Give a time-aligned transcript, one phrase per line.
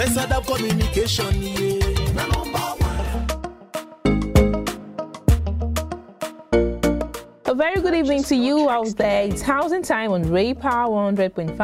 [0.00, 2.14] Versada communication, yeah.
[2.14, 2.58] Na number
[7.44, 9.24] A very good evening to you out there.
[9.24, 11.54] It's housing time on Ray Power 100.5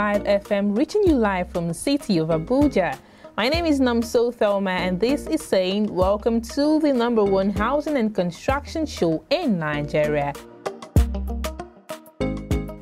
[0.43, 2.99] FM, reaching you live from the city of Abuja.
[3.39, 7.97] My name is Namso Thelma, and this is saying welcome to the number one housing
[7.97, 10.35] and construction show in Nigeria.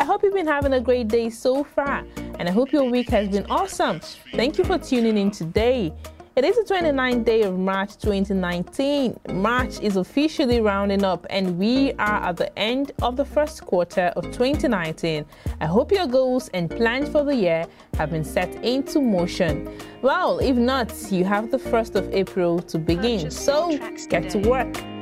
[0.00, 2.02] I hope you've been having a great day so far,
[2.39, 4.01] and I hope your week has been awesome.
[4.33, 5.93] Thank you for tuning in today.
[6.37, 9.20] It is the 29th day of March 2019.
[9.34, 14.12] March is officially rounding up, and we are at the end of the first quarter
[14.16, 15.24] of 2019.
[15.60, 17.66] I hope your goals and plans for the year
[17.98, 19.73] have been set into motion.
[20.02, 24.94] Well, if not, you have the 1st of April to begin, so get to work.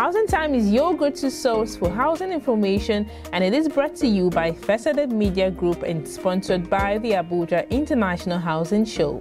[0.00, 4.30] Housing Time is your go-to source for housing information and it is brought to you
[4.30, 9.18] by Fesadeb Media Group and sponsored by the Abuja International Housing Show.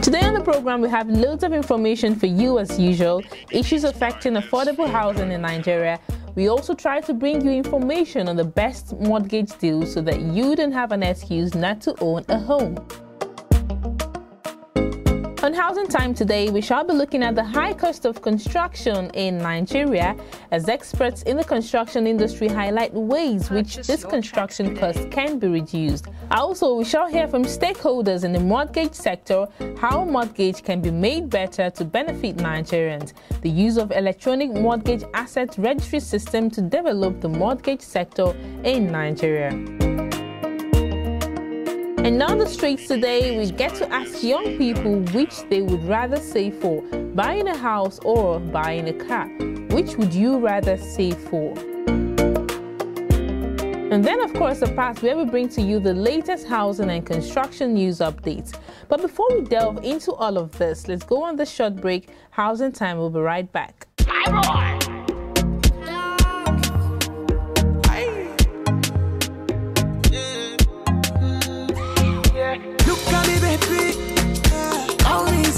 [0.00, 4.32] Today on the program, we have loads of information for you as usual, issues affecting
[4.32, 6.00] affordable housing in Nigeria.
[6.34, 10.56] We also try to bring you information on the best mortgage deals so that you
[10.56, 12.78] don't have an excuse not to own a home.
[15.48, 19.38] On Housing Time today, we shall be looking at the high cost of construction in
[19.38, 20.14] Nigeria
[20.50, 26.04] as experts in the construction industry highlight ways which this construction cost can be reduced.
[26.32, 29.46] Also, we shall hear from stakeholders in the mortgage sector
[29.78, 35.56] how mortgage can be made better to benefit Nigerians, the use of electronic mortgage asset
[35.56, 39.87] registry system to develop the mortgage sector in Nigeria.
[42.08, 46.16] And on the streets today, we get to ask young people which they would rather
[46.16, 46.80] save for
[47.14, 49.28] buying a house or buying a car.
[49.76, 51.52] Which would you rather save for?
[53.92, 57.04] And then, of course, the part where we bring to you the latest housing and
[57.04, 58.58] construction news updates.
[58.88, 62.08] But before we delve into all of this, let's go on the short break.
[62.30, 63.86] Housing time, we'll be right back.
[63.98, 64.77] Look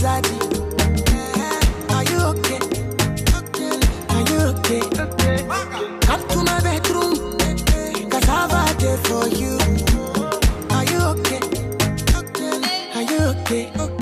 [0.01, 0.33] Zaddy.
[1.13, 2.59] Eh, are you okay?
[4.09, 4.81] Are you okay?
[6.07, 7.37] Come to my bedroom.
[8.09, 9.59] Cause I've a day for you.
[10.71, 11.41] Are you okay?
[12.95, 14.00] Are you okay?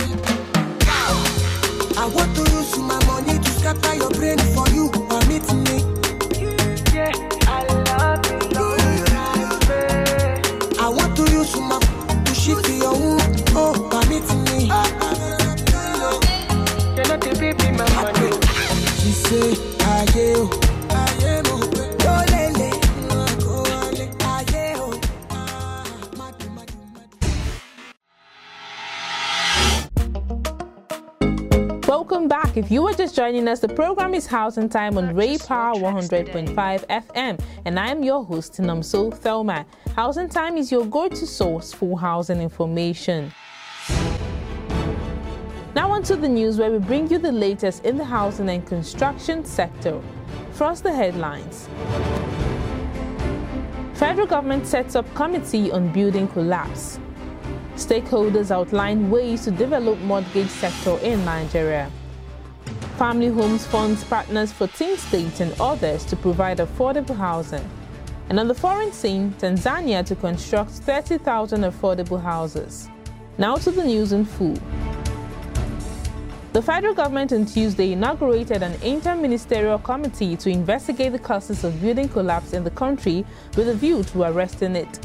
[31.89, 32.59] Welcome back.
[32.59, 36.55] If you are just joining us, the program is Housing Time on Ray Power 100.5
[36.55, 39.65] FM, and I am your host, Namso Thelma.
[39.97, 43.33] Housing Time is your go to source for housing information.
[45.75, 48.67] Now, on to the news where we bring you the latest in the housing and
[48.67, 49.99] construction sector.
[50.53, 51.71] First, the headlines.
[53.95, 57.01] Federal government sets up committee on building collapse.
[57.79, 61.89] Stakeholders outline ways to develop mortgage sector in Nigeria.
[62.99, 67.65] Family Homes funds partners for 14 states and others to provide affordable housing.
[68.31, 72.89] And on the foreign scene, Tanzania to construct 30,000 affordable houses.
[73.39, 74.59] Now to the news in full.
[76.53, 82.09] The federal government on Tuesday inaugurated an inter-ministerial committee to investigate the causes of building
[82.09, 83.25] collapse in the country
[83.57, 84.99] with a view to arresting it.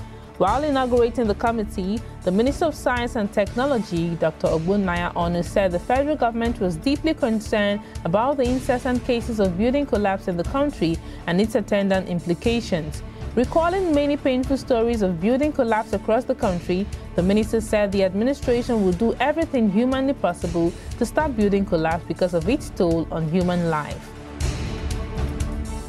[0.44, 4.48] While inaugurating the committee, the Minister of Science and Technology, Dr.
[4.48, 9.86] Ogbonnaya Onu, said the federal government was deeply concerned about the incessant cases of building
[9.86, 13.04] collapse in the country and its attendant implications.
[13.36, 16.86] Recalling many painful stories of building collapse across the country,
[17.16, 22.34] the minister said the administration will do everything humanly possible to stop building collapse because
[22.34, 24.13] of its toll on human life.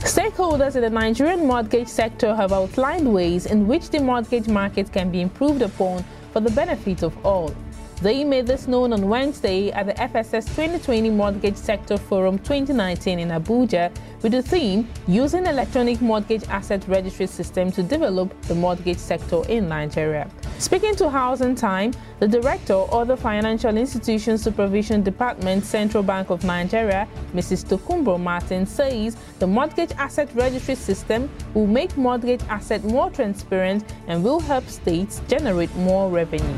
[0.05, 5.11] Stakeholders in the Nigerian mortgage sector have outlined ways in which the mortgage market can
[5.11, 7.55] be improved upon for the benefit of all.
[8.03, 13.29] They made this known on Wednesday at the FSS 2020 Mortgage Sector Forum 2019 in
[13.31, 13.91] Abuja
[14.21, 19.69] with the theme Using Electronic Mortgage Asset Registry System to Develop the Mortgage Sector in
[19.71, 20.29] Nigeria.
[20.59, 26.45] Speaking to Housing Time, the director of the Financial Institution Supervision Department, Central Bank of
[26.45, 27.65] Nigeria, Mrs.
[27.65, 34.23] Tokunbo Martin, says the mortgage asset registry system will make mortgage asset more transparent and
[34.23, 36.57] will help states generate more revenue.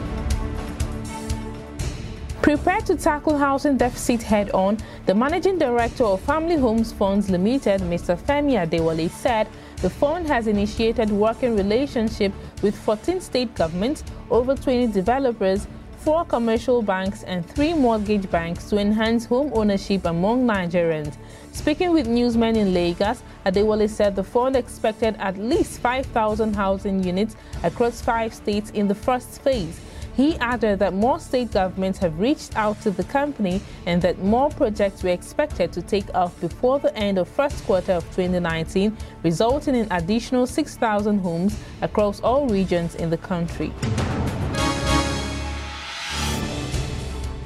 [2.42, 7.81] Prepared to tackle housing deficit head on, the managing director of Family Homes Funds Limited,
[7.81, 8.16] Mr.
[8.16, 9.49] Femi Adewole, said
[9.82, 12.32] the fund has initiated working relationship
[12.62, 15.67] with 14 state governments, over 20 developers,
[15.99, 21.17] four commercial banks, and three mortgage banks to enhance home ownership among Nigerians.
[21.52, 27.37] Speaking with newsmen in Lagos, Adewole said the fund expected at least 5,000 housing units
[27.62, 29.81] across five states in the first phase.
[30.16, 34.48] He added that more state governments have reached out to the company and that more
[34.48, 39.74] projects were expected to take off before the end of first quarter of 2019, resulting
[39.74, 43.70] in additional 6,000 homes across all regions in the country.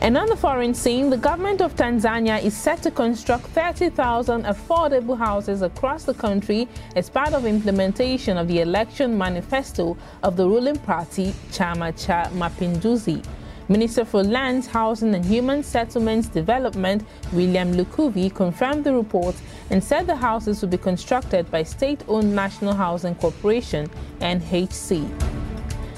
[0.02, 5.16] And on the foreign scene, the government of Tanzania is set to construct 30,000 affordable
[5.16, 10.78] houses across the country as part of implementation of the election manifesto of the ruling
[10.78, 13.22] party, Chama Cha Mapinduzi.
[13.68, 17.04] Minister for Lands, Housing and Human Settlements Development,
[17.34, 19.36] William Lukuvi, confirmed the report
[19.68, 23.88] and said the houses will be constructed by state-owned National Housing Corporation,
[24.20, 25.29] NHC.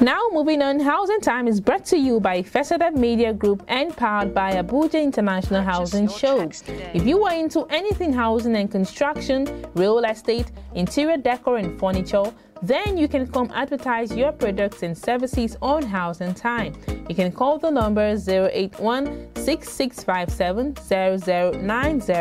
[0.00, 4.34] Now moving on, Housing Time is brought to you by Fesadeb Media Group and powered
[4.34, 6.40] by Abuja International Housing Show.
[6.92, 12.96] If you are into anything housing and construction, real estate, interior decor and furniture, then
[12.96, 16.74] you can come advertise your products and services on Housing Time.
[17.08, 22.12] You can call the number 081 6657 0090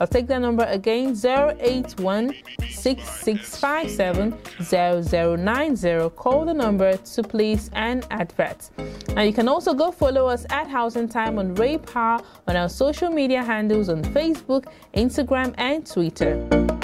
[0.00, 2.32] or take the number again 081
[2.70, 6.10] 6657 0090.
[6.10, 8.70] Call the number to place an advert.
[9.14, 12.68] Now you can also go follow us at Housing Time on Ray Power on our
[12.68, 16.77] social media handles on Facebook, Instagram, and Twitter.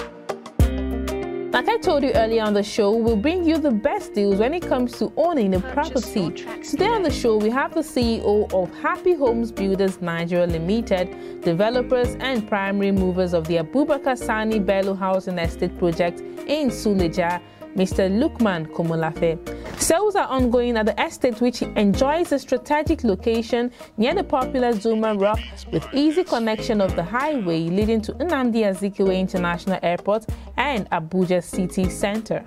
[1.54, 4.52] Like I told you earlier on the show, we'll bring you the best deals when
[4.54, 6.28] it comes to owning a property.
[6.32, 12.16] Today on the show, we have the CEO of Happy Homes Builders Nigeria Limited, developers
[12.16, 16.18] and primary movers of the Abubakar Sani Bello Housing Estate project
[16.48, 17.40] in Suleja,
[17.74, 18.10] Mr.
[18.10, 19.38] Lukman Komolafe.
[19.80, 25.14] Sales are ongoing at the estate, which enjoys a strategic location near the popular Zuma
[25.14, 25.40] Rock
[25.72, 30.26] with easy connection of the highway leading to Nnamdi Azikiwe International Airport
[30.56, 32.42] and Abuja City Center.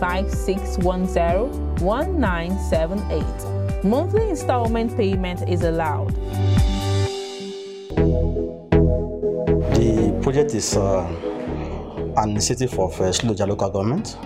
[0.00, 1.76] 5610
[3.84, 6.14] Monthly installment payment is allowed.
[9.74, 11.04] The project is uh,
[12.16, 14.16] an initiative of uh, Suleja local government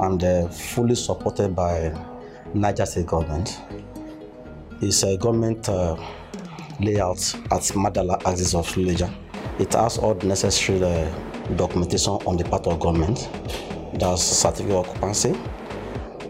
[0.00, 1.92] and uh, fully supported by
[2.52, 3.60] Niger State government.
[4.80, 5.96] It's a government uh,
[6.80, 7.18] layout
[7.50, 9.12] at Madala axis of Suleja.
[9.58, 11.08] It has all the necessary uh,
[11.56, 13.28] documentation on the part of government.
[13.94, 15.34] There's certificate of occupancy,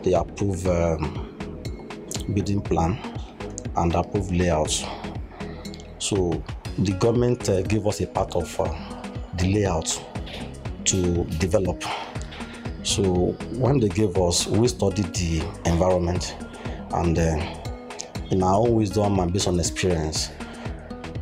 [0.02, 1.36] the approved um,
[2.34, 2.98] bidding plan,
[3.76, 4.84] and approved layouts.
[5.98, 6.42] So
[6.78, 8.64] the government uh, gave us a part of uh,
[9.36, 10.02] the layout
[10.84, 11.82] to develop.
[12.82, 16.36] So when they gave us, we studied the environment
[16.92, 17.63] and uh,
[18.30, 20.30] in our own wisdom and based on experience,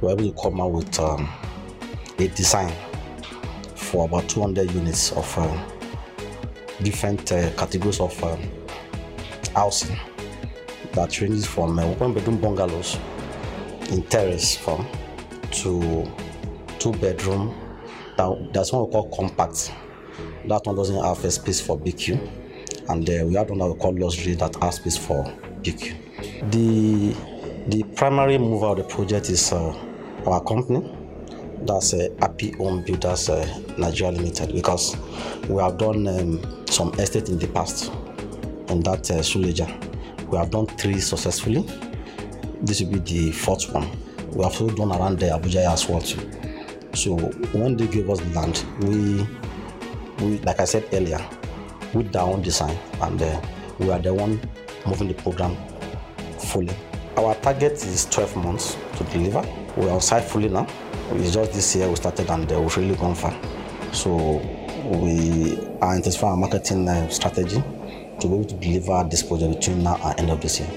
[0.01, 1.29] we were able to come out with um,
[2.19, 2.73] a design
[3.75, 5.65] for about 200 units of uh,
[6.83, 8.41] different uh, categories of um,
[9.55, 9.97] housing
[10.93, 12.99] that ranges from uh, one bedroom bungalows
[13.91, 14.87] in terrace form
[15.51, 16.11] to
[16.79, 17.55] two bedroom.
[18.19, 19.73] Now, there's one we call compact.
[20.47, 22.19] That one doesn't have a space for BQ.
[22.89, 25.25] And uh, we have one that we call luxury that has space for
[25.63, 26.12] BQ.
[26.51, 27.15] The,
[27.69, 29.73] the primary mover of the project is uh,
[30.27, 30.91] our company.
[31.65, 33.47] That's uh, Happy Home Builders uh,
[33.79, 34.97] Nigeria Limited because
[35.49, 37.93] we have done um, some estate in the past
[38.71, 39.69] in that uh, Suleja.
[40.29, 41.65] We have done three successfully.
[42.61, 43.89] This will be the fourth one.
[44.33, 46.29] We have also done around the Abuja as well too.
[46.95, 47.17] So
[47.57, 49.25] when they gave us the land, we,
[50.27, 51.25] we like I said earlier,
[51.95, 53.41] with our own design, and uh,
[53.79, 54.41] we are the one
[54.87, 55.57] moving the program
[56.43, 56.75] fully.
[57.17, 59.41] Our target is 12 months to deliver.
[59.77, 60.67] We are on site fully now.
[61.13, 63.35] It's just this year we started and uh, we've really gone far.
[63.93, 64.37] So
[64.85, 67.63] we are intensifying our marketing uh, strategy
[68.21, 70.71] to be able to deliver this project between now and end of this year.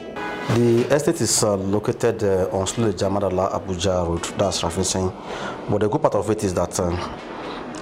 [0.56, 4.24] The estate is uh, located uh, on Suleja Madala Abuja Road.
[4.38, 5.12] That's Rafin saying.
[5.70, 7.00] But the good part of it is that um,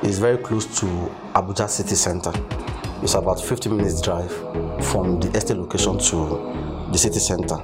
[0.01, 0.85] it's very close to
[1.33, 2.31] Abuja City Center.
[3.01, 4.31] It's about 50 minutes drive
[4.85, 7.57] from the estate location to the city center.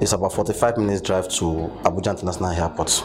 [0.00, 3.04] It's about 45 minutes drive to Abuja International Airport.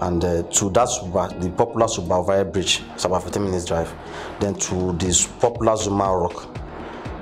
[0.00, 3.92] And uh, to that Zuba, the popular Zuba Bridge, it's about 15 minutes drive.
[4.38, 6.48] Then to this popular Zuma Rock,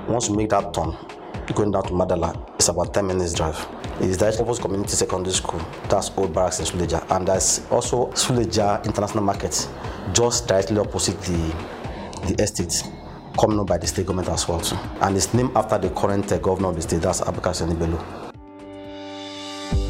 [0.07, 0.95] once you make that turn,
[1.55, 3.67] going down to Madala, it's about 10 minutes drive.
[3.99, 5.61] It's the Purpose Community Secondary School.
[5.89, 7.09] That's Old Barracks in Suleja.
[7.15, 9.67] And there's also Suleja International Market,
[10.13, 11.55] just directly opposite the,
[12.27, 12.83] the estate,
[13.37, 14.59] coming by the state government as well.
[14.59, 14.77] Too.
[15.01, 17.97] And it's named after the current uh, governor of the state, that's Abubakar Sani Bello.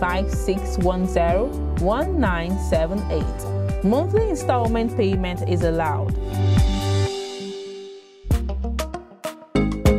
[0.00, 3.84] 5610 1978.
[3.84, 6.16] Monthly installment payment is allowed.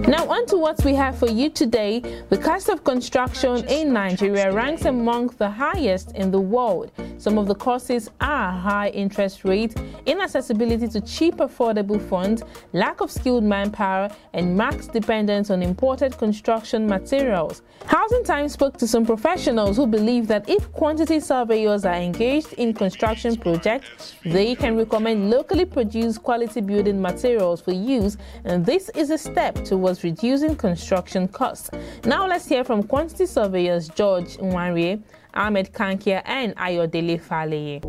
[0.10, 2.02] Now, on to what we have for you today.
[2.30, 6.92] The cost of construction in Nigeria ranks among the highest in the world.
[7.20, 13.12] Some of the causes are high interest rates, inaccessibility to cheap, affordable funds, lack of
[13.12, 17.62] skilled manpower, and max dependence on imported construction materials.
[17.88, 22.74] Housing Times spoke to some professionals who believe that if quantity surveyors are engaged in
[22.74, 29.10] construction projects, they can recommend locally produced quality building materials for use, and this is
[29.10, 31.70] a step towards reducing construction costs.
[32.06, 37.82] Now let's hear from quantity surveyors George Nwanrie, Ahmed Kankia, and Ayodele Faleye.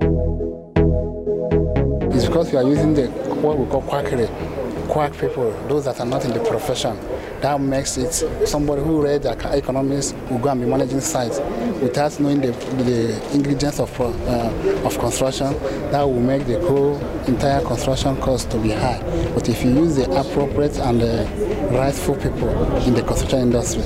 [2.14, 3.06] It's because we are using the
[3.40, 4.26] what we call quackery,
[4.88, 6.98] quack people, those that are not in the profession.
[7.40, 8.12] That makes it
[8.46, 11.40] somebody who read economics will go and be managing sites
[11.80, 12.52] without knowing the,
[12.84, 14.04] the ingredients of uh,
[14.84, 15.52] of construction.
[15.90, 19.00] That will make the whole entire construction cost to be high.
[19.34, 21.26] But if you use the appropriate and the
[21.72, 22.50] rightful people
[22.86, 23.82] in the construction industry,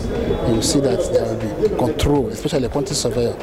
[0.48, 3.36] you will see that there will be control, especially the quantity surveyor.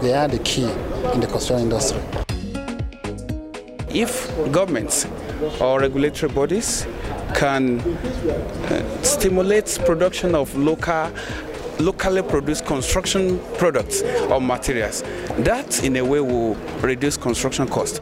[0.00, 0.64] They are the key
[1.12, 2.00] in the construction industry.
[3.90, 5.06] If governments
[5.60, 6.86] or regulatory bodies
[7.38, 11.08] can uh, stimulate production of local
[11.78, 15.02] locally produced construction products or materials.
[15.38, 18.00] That in a way will reduce construction costs.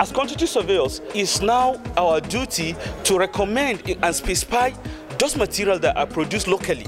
[0.00, 4.72] As quantity surveyors, it's now our duty to recommend and specify
[5.20, 6.86] those materials that are produced locally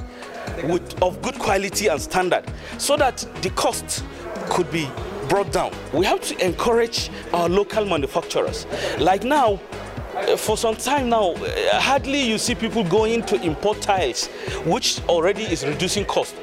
[0.64, 2.45] with, of good quality and standard
[2.78, 4.04] so that the cost
[4.50, 4.88] could be
[5.28, 5.73] brought down.
[5.92, 8.66] We have to encourage our local manufacturers.
[8.99, 9.61] Like now,
[10.37, 11.35] for some time now,
[11.73, 14.26] hardly you see people going to import tiles,
[14.64, 16.35] which already is reducing cost.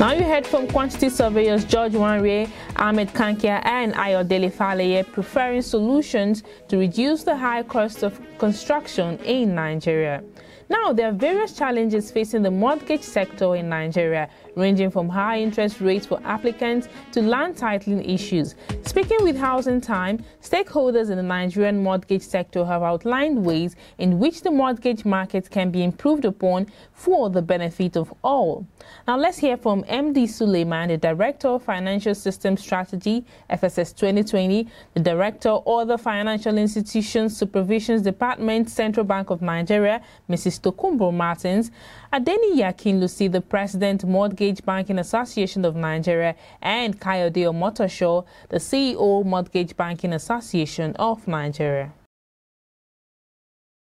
[0.00, 6.42] Now you heard from quantity surveyors George Wanre, Ahmed Kankia and Ayodele Faleye preferring solutions
[6.68, 10.22] to reduce the high cost of construction in Nigeria.
[10.68, 15.80] Now, there are various challenges facing the mortgage sector in Nigeria, ranging from high interest
[15.80, 18.54] rates for applicants to land titling issues.
[18.82, 24.42] Speaking with Housing Time, stakeholders in the Nigerian mortgage sector have outlined ways in which
[24.42, 28.66] the mortgage market can be improved upon for the benefit of all.
[29.06, 35.00] Now, let's hear from MD Suleiman, the Director of Financial System Strategy, FSS 2020, the
[35.00, 40.60] Director of the Financial Institutions Supervisions Department, Central Bank of Nigeria, Mrs.
[40.60, 41.70] Tokunbo Martins,
[42.14, 49.76] Adeniyi Akinlusi, the President, Mortgage Banking Association of Nigeria, and Kayode Omotosho, the CEO, Mortgage
[49.76, 51.92] Banking Association of Nigeria.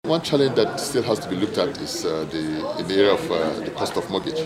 [0.05, 3.13] One challenge that still has to be looked at is uh, the, in the area
[3.13, 4.41] of uh, the cost of mortgage.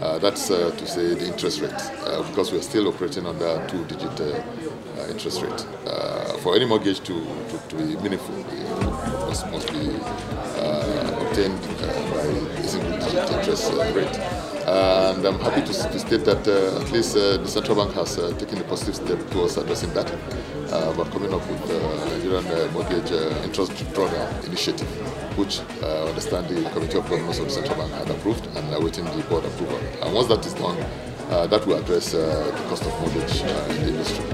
[0.00, 3.64] Uh, that's uh, to say the interest rate, uh, because we are still operating under
[3.68, 5.66] two-digit uh, interest rate.
[6.40, 7.14] for any mortgage to,
[7.48, 8.70] to, to be meaningful, it
[9.26, 9.86] must, must be
[11.24, 11.60] obtained
[12.10, 13.23] by single-digit
[13.94, 14.18] rate.
[14.66, 18.64] and I'm happy to, to state that at least the central bank has taken a
[18.64, 20.10] positive step towards addressing that
[20.72, 21.78] uh, we're coming up with the
[22.10, 24.88] Nigerian uh, Mortgage uh, Interest Drawdown Initiative,
[25.38, 28.74] which uh, I understand the Committee of Governors of the Central Bank had approved and
[28.74, 29.78] awaiting the board approval.
[30.02, 30.76] And once that is done,
[31.30, 34.24] uh, that will address uh, the cost of mortgage in the industry.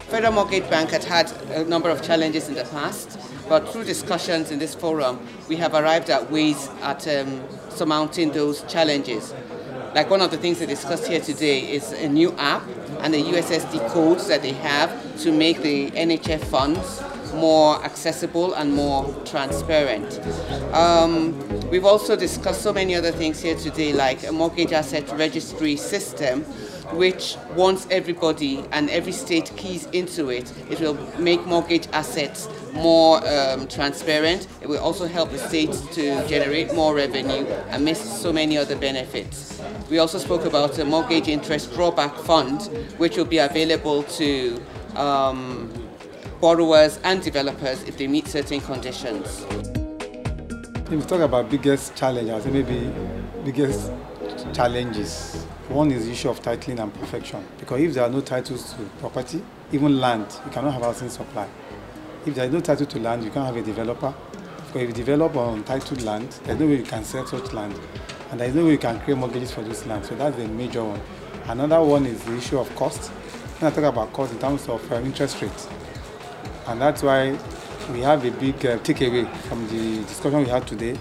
[0.00, 3.17] Federal Mortgage Bank had had a number of challenges in the past,
[3.48, 8.62] but through discussions in this forum, we have arrived at ways at um, surmounting those
[8.64, 9.32] challenges.
[9.94, 12.62] Like one of the things they discussed here today is a new app
[13.00, 17.02] and the USSD codes that they have to make the NHF funds
[17.34, 20.20] more accessible and more transparent.
[20.74, 21.38] Um,
[21.70, 26.42] we've also discussed so many other things here today, like a mortgage asset registry system,
[26.92, 33.26] which once everybody and every state keys into it, it will make mortgage assets more
[33.28, 34.46] um, transparent.
[34.60, 39.60] It will also help the states to generate more revenue amidst so many other benefits.
[39.90, 42.62] We also spoke about a mortgage interest drawback fund,
[42.98, 44.60] which will be available to
[44.96, 45.72] um,
[46.40, 49.44] borrowers and developers if they meet certain conditions.
[50.90, 52.90] If we talk about biggest challenges, maybe
[53.44, 53.92] biggest
[54.54, 55.44] challenges.
[55.68, 57.44] One is the issue of titling and perfection.
[57.58, 61.46] Because if there are no titles to property, even land, you cannot have housing supply.
[62.28, 64.12] If there is no title to land, you can't have a developer.
[64.66, 67.74] Because if you develop on titled land, there's no way you can sell such land.
[68.30, 70.04] And there's no way you can create mortgages for this land.
[70.04, 71.00] So that's the major one.
[71.46, 73.08] Another one is the issue of cost.
[73.08, 75.68] When I talk about cost in terms of um, interest rates.
[76.66, 77.30] And that's why
[77.90, 80.98] we have a big uh, takeaway from the discussion we had today.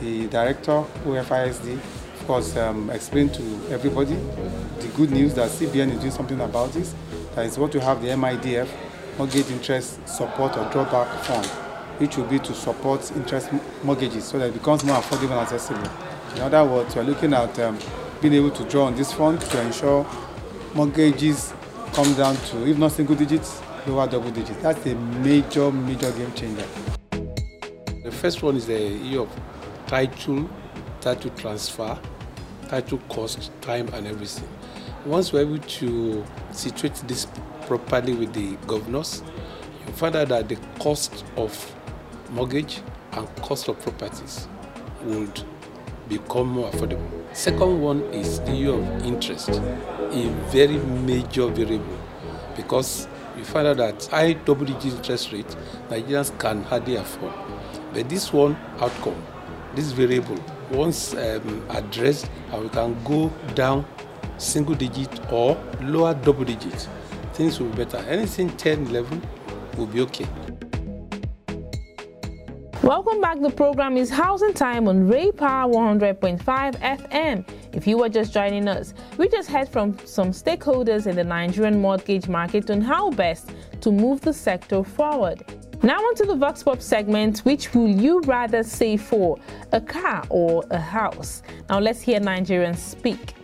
[0.00, 5.98] The director, OFISD, of course, um, explained to everybody the good news that CBN is
[5.98, 6.94] doing something about this.
[7.34, 8.68] That is what we have the MIDF,
[9.18, 11.44] mortgage interest support or drawback fund,
[12.00, 13.50] which will be to support interest
[13.82, 15.90] mortgages so that it becomes more affordable and accessible.
[16.36, 17.76] In other words, we're looking at um,
[18.22, 20.06] being able to draw on this fund to ensure
[20.74, 21.52] mortgages
[21.92, 24.62] come down to, if not single digits, lower double digits.
[24.62, 26.66] That's a major, major game changer.
[28.04, 29.40] The first one is the issue of
[29.86, 30.48] title,
[31.00, 31.98] title transfer,
[32.68, 34.48] title cost, time, and everything.
[35.08, 37.26] Once we're able to situate this
[37.62, 39.22] properly with the governors,
[39.86, 41.74] you find out that the cost of
[42.28, 44.46] mortgage and cost of properties
[45.04, 45.42] would
[46.10, 47.08] become more affordable.
[47.34, 51.98] Second one is the issue of interest, a very major variable,
[52.54, 55.56] because you find out that high double-digit interest rate
[55.88, 57.32] Nigerians can hardly afford.
[57.94, 59.24] But this one outcome,
[59.74, 60.38] this variable,
[60.70, 63.86] once um, addressed, and we can go down
[64.38, 66.88] single digit or lower double digit,
[67.32, 67.98] things will be better.
[68.08, 69.22] Anything 10, 11
[69.76, 70.26] will be okay.
[72.82, 73.40] Welcome back.
[73.40, 77.46] The program is Housing Time on Ray Power 100.5 FM.
[77.74, 81.82] If you were just joining us, we just heard from some stakeholders in the Nigerian
[81.82, 83.50] mortgage market on how best
[83.82, 85.44] to move the sector forward.
[85.82, 89.38] Now on to the Vox Pop segment, which will you rather save for,
[89.72, 91.42] a car or a house?
[91.68, 93.34] Now let's hear Nigerians speak.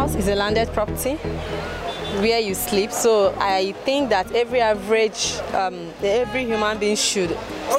[0.00, 1.16] House is a landed property
[2.22, 2.90] where you sleep.
[2.90, 7.28] So I think that every average, um, every human being should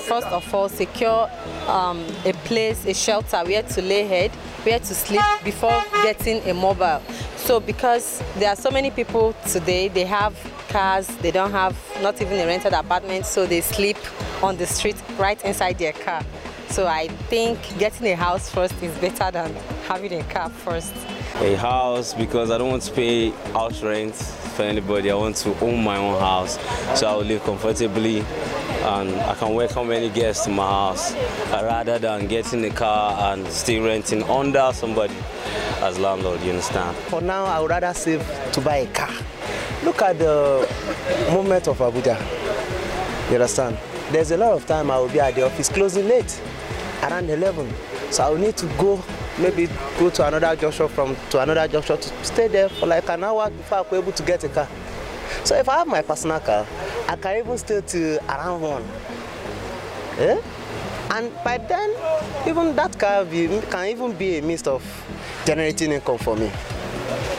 [0.02, 1.28] first of all secure
[1.68, 4.30] um, a place, a shelter where to lay head,
[4.62, 7.02] where to sleep before getting a mobile.
[7.38, 10.38] So because there are so many people today, they have
[10.70, 13.98] cars, they don't have not even a rented apartment, so they sleep
[14.44, 16.24] on the street right inside their car.
[16.72, 19.54] So I think getting a house first is better than
[19.90, 20.94] having a car first.
[21.42, 25.12] A house because I don't want to pay house rent for anybody.
[25.12, 26.58] I want to own my own house
[26.98, 31.62] so I will live comfortably and I can welcome any guests to my house uh,
[31.64, 35.16] rather than getting a car and still renting under somebody
[35.82, 36.96] as landlord, you understand?
[37.10, 39.12] For now, I would rather save to buy a car.
[39.84, 40.66] Look at the
[41.34, 42.18] movement of Abuja.
[43.30, 43.78] You understand?
[44.12, 46.40] There's a lot of time I will be at the office closing late,
[47.04, 47.72] around 11.
[48.10, 49.02] So I will need to go,
[49.40, 53.24] maybe go to another junction from to another junction to stay there for like an
[53.24, 54.68] hour before be able to get a car.
[55.44, 56.68] So if I have my personal car,
[57.08, 58.84] I can even stay till around one.
[60.18, 60.40] Yeah?
[61.12, 61.92] And by then,
[62.48, 64.84] even that car be, can even be a means of
[65.46, 66.52] generating income for me.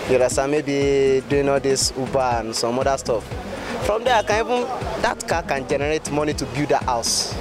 [0.09, 0.53] You understand?
[0.53, 3.25] Maybe doing all this Uber and some other stuff.
[3.87, 4.63] From there, I can even,
[5.03, 7.35] that car can generate money to build a house.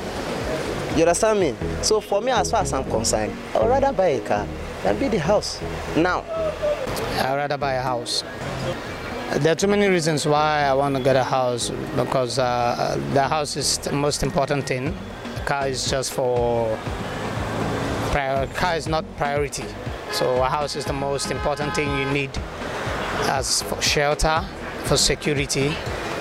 [0.95, 1.55] You understand me?
[1.81, 4.45] So for me, as far as I'm concerned, I would rather buy a car
[4.83, 5.61] than build a house.
[5.95, 6.21] Now.
[7.19, 8.23] I would rather buy a house.
[9.37, 13.23] There are too many reasons why I want to get a house because uh, the
[13.23, 14.93] house is the most important thing.
[15.35, 16.77] The car is just for
[18.11, 19.63] prior, car is not priority.
[20.11, 22.31] So a house is the most important thing you need
[23.29, 24.43] as for shelter,
[24.83, 25.73] for security,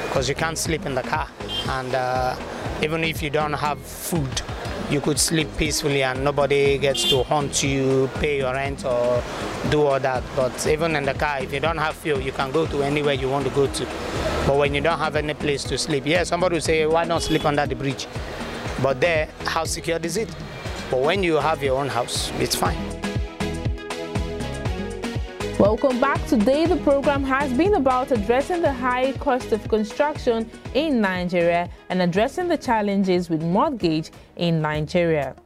[0.04, 1.28] because you can't sleep in the car.
[1.68, 2.37] And uh,
[2.83, 4.42] even if you don't have food,
[4.90, 9.22] you could sleep peacefully and nobody gets to haunt you, pay your rent or
[9.70, 10.24] do all that.
[10.35, 13.14] But even in the car, if you don't have fuel, you can go to anywhere
[13.14, 13.85] you want to go to.
[14.46, 17.22] But when you don't have any place to sleep, yeah, somebody will say, why not
[17.22, 18.09] sleep under the bridge?
[18.83, 20.35] But there, how secure is it?
[20.90, 22.89] But when you have your own house, it's fine.
[25.60, 26.26] Welcome back.
[26.26, 32.00] Today, the program has been about addressing the high cost of construction in Nigeria and
[32.00, 35.36] addressing the challenges with mortgage in Nigeria.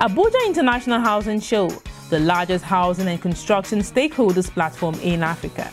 [0.00, 1.68] Abuja International Housing Show,
[2.10, 5.70] the largest housing and construction stakeholders platform in Africa.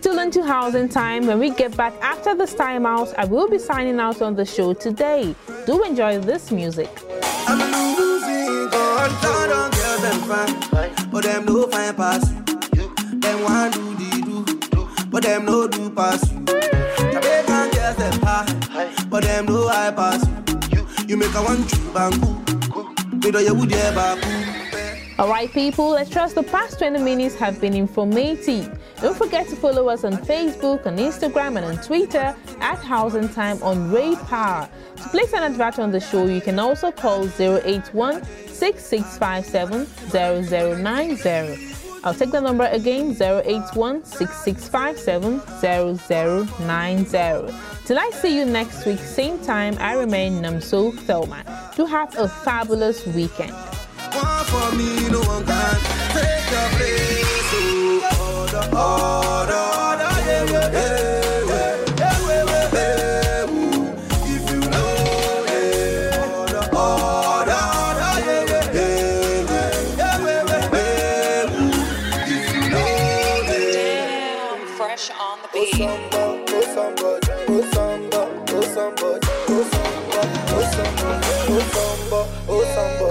[0.00, 1.26] Still into housing time.
[1.26, 4.46] When we get back after this time out, I will be signing out on the
[4.46, 5.34] show today.
[5.66, 6.88] Do enjoy this music.
[11.12, 12.32] But them no fine pass
[12.74, 12.94] you.
[13.20, 14.10] Them want do the
[14.70, 16.44] do, but them no do pass you.
[17.98, 20.24] Them high, but them no high pass
[20.72, 20.86] you.
[21.08, 21.90] You make a one true
[23.20, 23.70] with your wood
[25.20, 28.78] Alright, people, let's trust the past 20 minutes have been informative.
[29.02, 33.62] Don't forget to follow us on Facebook, on Instagram, and on Twitter at Housing Time
[33.62, 34.66] on Ray Power.
[34.96, 39.86] To place an advert on the show, you can also call 081 6657
[42.02, 45.42] I'll take the number again 081 6657
[47.84, 51.44] Till I see you next week, same time, I remain Namso Thelma.
[51.76, 53.54] Do have a fabulous weekend.
[54.12, 55.76] One for me, no one can
[56.14, 57.50] take your place.
[57.54, 61.09] Oh, order, order, order, yeah, yeah,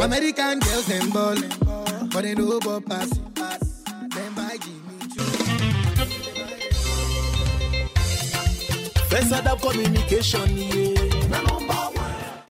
[0.02, 1.54] American girls them ballin',
[2.14, 3.10] but they know about pass.
[3.10, 5.24] Them buy Jimmy Choo.
[9.10, 11.09] First adapt communication, yeah.